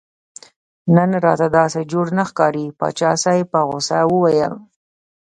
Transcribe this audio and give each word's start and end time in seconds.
نن 0.95 1.09
راته 1.25 1.47
داسې 1.57 1.79
جوړ 1.91 2.05
نه 2.17 2.23
ښکارې 2.29 2.65
پاچا 2.79 3.11
صاحب 3.23 3.47
په 3.53 3.59
غوسه 3.67 3.97
وویل. 4.07 4.53